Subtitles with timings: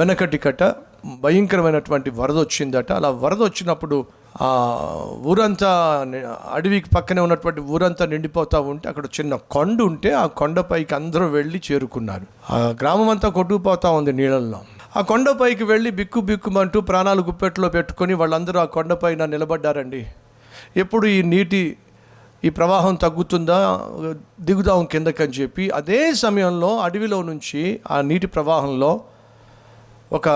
[0.00, 0.62] వెనకటి కట్ట
[1.20, 2.92] భయంకరమైనటువంటి వరద వచ్చిందట.
[2.92, 4.06] అలా వరద వచ్చినప్పుడు
[4.42, 4.48] ఆ
[5.20, 5.70] ఊరంతా
[6.52, 12.26] అడవికి పక్కనే ఉన్నటువంటి ఊరంతా నిండిపోతూ ఉంటే అక్కడ చిన్న కొండ ఉంటే ఆ కొండపైకి అందరూ వెళ్ళి చేరుకున్నారు.
[12.52, 14.60] ఆ గ్రామం అంతా కొట్టుకుపోతూ ఉంది నీళ్ళల్లో.
[14.96, 20.06] ఆ కొండపైకి వెళ్ళి బిక్కు బిక్కుమంటూ ప్రాణాలు గుప్పెట్లో పెట్టుకొని వాళ్ళందరూ ఆ కొండపైన నిలబడ్డారండి.
[20.76, 21.76] ఎప్పుడు ఈ నీటి
[22.44, 23.80] ఈ ప్రవాహం తగ్గుతుందా
[24.40, 29.00] దిగుదాం కిందకని చెప్పి అదే సమయంలో అడవిలో నుంచి ఆ నీటి ప్రవాహంలో
[30.12, 30.28] ఒక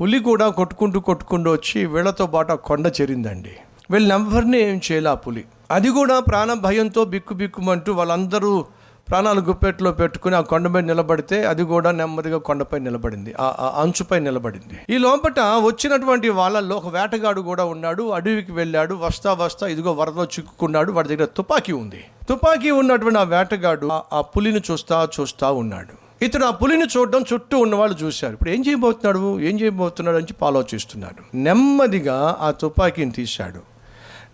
[0.00, 3.52] పులి కూడా కొట్టుకుంటూ కొట్టుకుంటూ వచ్చి వీళ్ళతో పాటు ఆ కొండ చేరిందండి.
[3.90, 5.44] వీళ్ళనెవ్వరిని ఏం చేయలే ఆ పులి.
[5.70, 8.64] అది కూడా ప్రాణ భయంతో బిక్కు బిక్కుమంటూ వాళ్ళందరూ
[9.08, 13.34] ప్రాణాలు గుప్పెట్లో పెట్టుకుని ఆ కొండపై నిలబడితే అది కూడా నెమ్మదిగా కొండపై నిలబడింది.
[13.40, 14.94] ఆ అంచుపై నిలబడింది.
[14.94, 18.10] ఈ లోపట వచ్చినటువంటి వాళ్ళల్లో ఒక వేటగాడు కూడా ఉన్నాడు.
[18.10, 18.94] అడవికి వెళ్ళాడు.
[18.94, 20.92] వస్తా వస్తా ఇదిగో వరదలో చిక్కుకున్నాడు.
[20.92, 22.04] వాడి దగ్గర తుపాకీ ఉంది.
[22.28, 26.01] తుపాకీ ఉన్నటువంటి ఆ వేటగాడు ఆ- ఆ పులిని చూస్తా చూస్తా ఉన్నాడు.
[26.22, 28.32] ఇతడు ఆ పులిని చూడడం చుట్టూ ఉన్నవాళ్ళు చూశారు.
[28.32, 29.40] ఇప్పుడు ఏం చేయబోతున్నాడు?
[29.40, 31.36] ఏం చేయబోతున్నాడు అని చెప్పి ఆలోచిస్తున్నాడు.
[31.36, 33.60] నెమ్మదిగా ఆ తుపాకీని తీశాడు.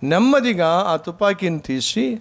[0.07, 2.19] నెమ్మదిగా ఆ తుపాకీని తీసి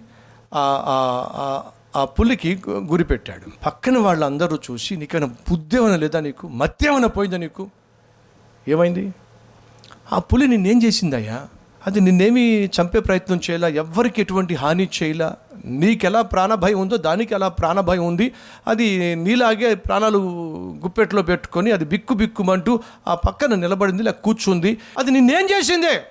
[0.54, 3.64] ఆ పులికి గు- గురిపెట్టాడు.
[3.66, 6.48] పక్కన వాళ్ళందరూ చూసి నీకైనా బుద్ధి ఏమైనా లేదా నీకు?
[6.48, 7.70] మత్య ఏమైనా పోయిందా నీకు?
[8.68, 9.14] ఏమైంది?
[10.12, 11.46] ఆ పులి నిన్నేం చేసిందయ్యా?
[11.86, 13.68] అది నిన్నేమి చంపే ప్రయత్నం చేయాలా?
[13.68, 15.36] ఎవ్వరికి ఎటువంటి హాని చేయలా?
[15.68, 18.34] నీకెలా ప్రాణభయం ఉందో దానికి ఎలా ప్రాణభయం ఉంది
[18.66, 20.18] అది నీలాగే ప్రాణాలు
[20.84, 24.78] గుప్పెట్లో పెట్టుకొని అది బిక్కు బిక్కుమంటూ ఆ పక్కన నిలబడింది లేక కూర్చుంది.
[24.98, 26.02] అది నిన్నేం చేసిందే?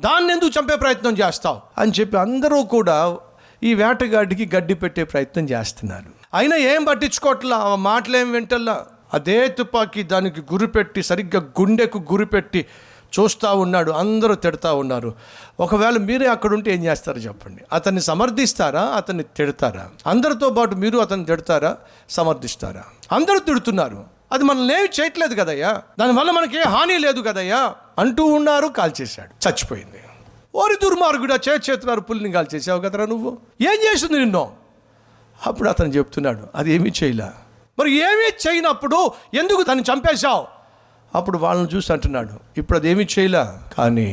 [0.00, 1.60] దాన్ని ఎందుకు చంపే ప్రయత్నం చేస్తావు?
[1.78, 3.16] అని చెప్పి అందరూ కూడా
[3.62, 6.06] ఈ వేటగాడికి గడ్డి పెట్టే ప్రయత్నం చేస్తున్నారు.
[6.34, 7.56] అయినా ఏం పట్టించుకోవట్లా?
[7.56, 8.86] ఆ మాటలేం వింటల్లా?
[9.14, 12.66] అదే తుపాకీ దానికి గురిపెట్టి సరిగ్గా గుండెకు గురిపెట్టి
[13.18, 15.14] చూస్తూ ఉన్నాడు అందరూ తిడతా ఉన్నారు.
[15.60, 17.64] ఒకవేళ మీరే అక్కడ ఉంటే ఏం చేస్తారో చెప్పండి.
[17.72, 18.82] అతన్ని సమర్థిస్తారా?
[18.82, 19.88] అతన్ని తిడతారా?
[20.06, 21.76] అందరితో పాటు మీరు అతన్ని తిడతారా?
[22.10, 22.84] సమర్థిస్తారా?
[23.12, 24.04] అందరూ తిడుతున్నారు.
[24.32, 25.82] అది మనల్ని ఏమి చేయట్లేదు కదయ్యా?
[26.00, 27.74] దానివల్ల మనకి హాని లేదు కదయ్యా?
[27.98, 30.00] అంటూ ఉన్నారు కాల్చేశాడు చచ్చిపోయింది.
[30.54, 33.38] ఓరి దుర్మార్గుడా చే చేతున్నారు పుల్లిని కాల్చేసావు కదరా నువ్వు?
[33.60, 34.52] ఏం చేసింది నిన్ను?
[35.46, 37.30] అప్పుడు అతను చెప్తున్నాడు అది ఏమీ చేయలే.
[37.78, 40.57] మరి ఏమీ చేయనప్పుడు ఎందుకు దాన్ని చంపేశావు?
[41.18, 43.44] అప్పుడు వాళ్ళని చూసి అంటున్నాడు ఇప్పుడు అది ఏమీ చేయలే
[43.78, 44.08] కానీ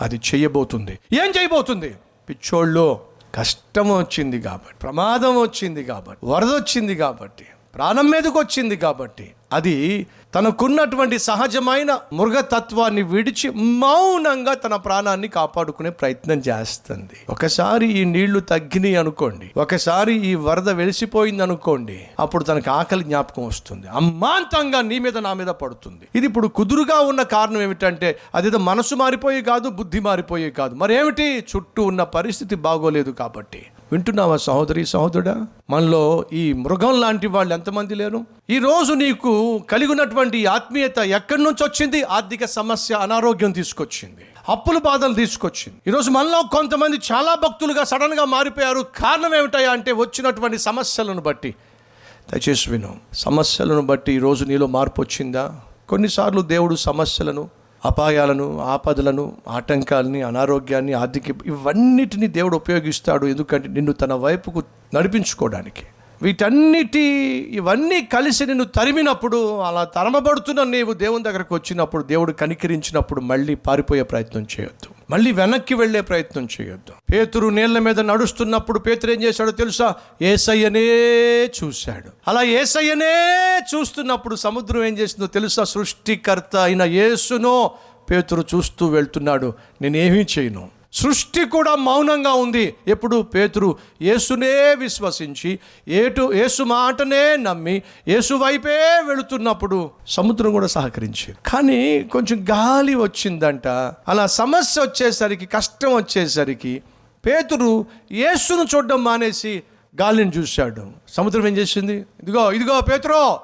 [0.00, 0.94] అది చేయబోతుంది.
[1.12, 1.90] ఏం చేయబోతుంది?
[2.28, 2.86] పిచ్చోళ్ళు
[3.34, 9.74] కష్టం వచ్చింది కాబట్టి ప్రమాదం వచ్చింది కాబట్టి వరద వచ్చింది కాబట్టి ప్రాణం మీదకి వచ్చింది కాబట్టి అది
[10.34, 17.16] తనకున్నటువంటి సహజమైన మృగతత్వాన్ని విడిచి మౌనంగా తన ప్రాణాన్ని కాపాడుకునే ప్రయత్నం చేస్తుంది.
[17.30, 19.50] ఒకసారి ఈ నీళ్ళు తగ్గినాయి అనుకోండి.
[19.56, 22.04] ఒకసారి ఈ వరద వెలిసిపోయింది అనుకోండి.
[22.20, 23.88] అప్పుడు తనకు ఆకలి జ్ఞాపకం వస్తుంది.
[23.88, 26.08] అమ్మాంతంగా నీ మీద నా మీద పడుతుంది.
[26.14, 30.74] ఇది ఇప్పుడు కుదురుగా ఉన్న కారణం ఏమిటంటే అదేదో మనసు మారిపోయి కాదు బుద్ధి మారిపోయి కాదు.
[30.74, 31.44] మరేమిటి?
[31.56, 33.66] చుట్టూ ఉన్న పరిస్థితి బాగోలేదు కాబట్టి.
[33.92, 35.46] వింటున్నావా సహోదరి సహోదరుడా?
[35.70, 38.24] మనలో ఈ మృగం లాంటి వాళ్ళు ఎంతమంది లేరు?
[38.50, 42.02] ఈ రోజు నీకు కలిగినటువంటి ఆత్మీయత ఎక్కడి నుంచి వచ్చింది?
[42.02, 44.20] ఆర్థిక సమస్య అనారోగ్యం తీసుకొచ్చింది.
[44.48, 45.78] అప్పుల బాధలు తీసుకొచ్చింది.
[45.86, 48.80] ఈరోజు మనలో కొంతమంది చాలా భక్తులుగా సడన్గా మారిపోయారు.
[48.80, 51.54] కారణం ఏమిటయా అంటే వచ్చినటువంటి సమస్యలను బట్టి.
[52.32, 52.96] దయచేసి విను.
[53.12, 55.60] సమస్యలను బట్టి ఈరోజు నీలో మార్పు వచ్చిందా?
[55.88, 57.50] కొన్నిసార్లు దేవుడు సమస్యలను
[57.84, 63.26] అపాయాలను ఆపదలను ఆటంకాలని అనారోగ్యాన్ని ఆర్థిక ఇవన్నిటిని దేవుడు ఉపయోగిస్తాడు.
[63.26, 64.62] ఎందుకంటే నిన్ను తన వైపుకు
[64.94, 65.86] నడిపించుకోవడానికి.
[66.22, 67.00] వీటన్నిటి
[67.50, 74.42] ఇవన్నీ కలిసి నిన్ను తరిమినప్పుడు అలా తరమబడుతున్న నీవు దేవుని దగ్గరకు వచ్చినప్పుడు దేవుడు కనికరించినప్పుడు మళ్ళీ పారిపోయే ప్రయత్నం
[74.42, 74.97] చేయొద్దు.
[75.10, 76.92] మళ్ళీ వెనక్కి వెళ్ళే ప్రయత్నం చేయొద్దు.
[77.12, 79.94] పేతురు నీళ్ళ మీద నడుస్తున్నప్పుడు పేతురు ఏం చేశాడో తెలుసా?
[80.22, 80.86] ఏసయ్యనే
[81.44, 82.10] చూశాడు.
[82.28, 85.64] అలా ఏసయ్యనే చూస్తున్నప్పుడు సముద్రం ఏం చేసిందో తెలుసా?
[85.64, 87.70] సృష్టికర్త అయిన యేసును
[88.10, 89.52] పేతురు చూస్తూ వెళ్తున్నాడు.
[89.82, 90.77] నేనేమీ చేయను.
[90.92, 92.74] సృష్టి కూడా మౌనంగా ఉంది.
[92.88, 93.22] ఎప్పుడు?
[93.22, 98.78] పేతురు యేసునే విశ్వసించి ఏటు యేసు మాటనే నమ్మి యేసు వైపే
[99.08, 103.68] వెళుతున్నప్పుడు సముద్రం కూడా సహకరించి కానీ కొంచెం గాలి వచ్చిందంట.
[104.08, 106.82] అలా సమస్య వచ్చేసరికి కష్టం వచ్చేసరికి
[107.26, 109.62] పేతురు యేసును చూడడం మానేసి
[110.00, 110.86] గాలిని చూశాడు.
[111.08, 111.96] సముద్రం ఏం చేసింది?
[112.22, 113.40] ఇదిగో ఇదిగో పేతురో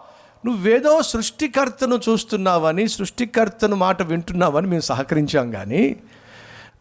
[0.47, 5.97] నువ్వేదో సృష్టికర్తను చూస్తున్నావని సృష్టికర్తను మాట వింటున్నావని మేము సహకరించాం కానీ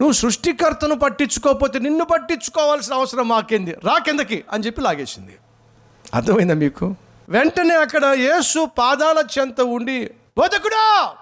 [0.03, 3.71] నువ్వు సృష్టికర్తను పట్టించుకోకపోతే నిన్ను పట్టించుకోవాల్సిన అవసరం మాకేంది?
[3.71, 5.33] రా కిందకి అని చెప్పి లాగేసింది.
[6.13, 6.95] అర్థమైందా మీకు?
[7.29, 11.13] వెంటనే అక్కడ యేసు పాదాల చెంత ఉండి బోధకుడా!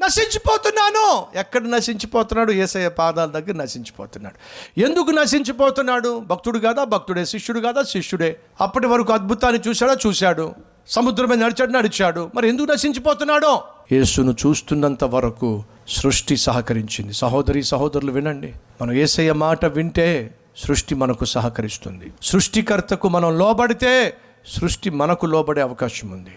[0.00, 1.26] నశించిపోతున్నాను!
[1.38, 2.52] ఎక్కడ నశించిపోతున్నాడు?
[2.52, 4.36] ఏసయ్య పాదాల దగ్గర నశించిపోతున్నాడు.
[4.80, 6.18] ఎందుకు నశించిపోతున్నాడు?
[6.18, 6.84] భక్తుడు కాదా?
[6.84, 7.24] భక్తుడే.
[7.26, 7.82] శిష్యుడు కాదా?
[7.82, 8.36] శిష్యుడే.
[8.60, 9.96] అప్పటి వరకు అద్భుతాన్ని చూశాడా?
[10.06, 10.54] చూశాడు.
[10.88, 12.30] సముద్రం మీద నడిచాడు నడిచాడు.
[12.34, 13.64] మరి ఎందుకు నశించిపోతున్నాడో?
[13.92, 17.12] యేసును చూస్తున్నంత వరకు సృష్టి సహకరించింది.
[17.12, 18.52] సహోదరి సహోదరులు వినండి.
[18.82, 22.12] మనం ఏసయ్య మాట వింటే సృష్టి మనకు సహకరిస్తుంది.
[22.22, 24.16] సృష్టికర్తకు మనం లోబడితే
[24.46, 26.30] సృష్టి మనకు లోబడే అవకాశం ఉంది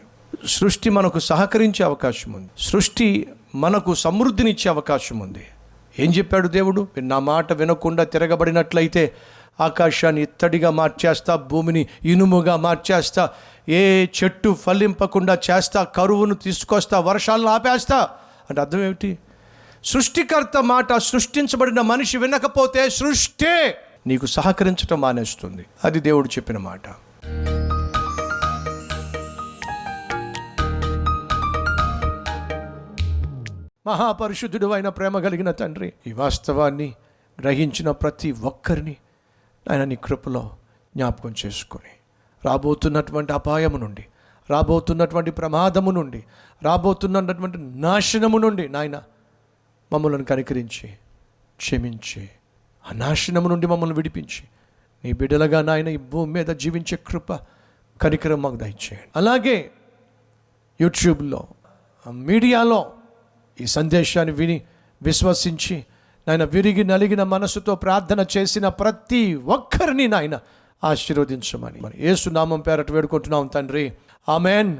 [0.48, 5.44] సృష్టి మనకు సహకరించే అవకాశం ఉంది సృష్టి మనకు సమృద్ధినిచ్చే అవకాశం ఉంది
[6.00, 6.88] ఏం చెప్పాడు దేవుడు?
[6.98, 9.14] నా మాట వినకుండా తిరగబడినట్లయితే
[9.62, 13.30] ఆకాశాన్ని ఇత్తడిగా మార్చేస్తా భూమిని ఇనుముగా మార్చేస్తా
[13.70, 18.10] ఏ చెట్టు ఫలింపకుండా చేస్తా కరువును తీసుకొస్తా వర్షాలను ఆపేస్తా.
[18.50, 19.18] అంటే అర్థం ఏమిటి?
[19.84, 23.78] సృష్టికర్త మాట సృష్టించబడిన మనిషి వినకపోతే సృష్టే
[24.08, 25.66] నీకు సహకరించటం మానేస్తుంది.
[25.84, 26.82] అది దేవుడు చెప్పిన మాట.
[33.88, 36.94] మహాపరిశుద్ధుడు అయిన ప్రేమ కలిగిన తండ్రి ఈ వాస్తవాన్ని
[37.42, 38.96] గ్రహించిన ప్రతి ఒక్కరిని
[39.72, 40.52] ఆయన నీ కృపలో
[40.96, 41.94] జ్ఞాపకం చేసుకొని
[42.46, 44.06] రాబోతున్నటువంటి అపాయము నుండి
[44.50, 46.24] రాబోతున్నటువంటి ప్రమాదము నుండి
[46.64, 49.04] రాబోతున్నటువంటి నాశనము నుండి నాయన
[49.94, 50.90] మమ్మల్ని కనికరించి
[51.58, 52.30] క్షమించి
[52.90, 54.48] ఆ నాశనము నుండి మమ్మల్ని విడిపించి
[55.06, 57.34] నీ బిడ్డలుగా నాయన ఈ భూమి మీద జీవించే కృప
[58.02, 59.10] కనికరం మాకు దయచేయండి.
[59.16, 59.72] అలాగే
[60.82, 61.48] యూట్యూబ్లో
[62.12, 62.92] మీడియాలో
[63.62, 64.62] ఈ సందేశాన్ని విని
[65.04, 65.86] విశ్వసించి
[66.28, 70.40] నాయన విరిగి నలిగిన మనసుతో ప్రార్థన చేసిన ప్రతి ఒక్కరిని నాయన
[70.84, 71.80] ఆశీర్వదించమని.
[71.80, 73.94] మరి ఏసునామం పేరట వేడుకుంటున్నాం తండ్రి.
[74.30, 74.78] ఆమెన్.